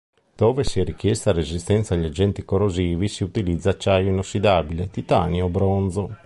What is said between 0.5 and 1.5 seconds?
sia richiesta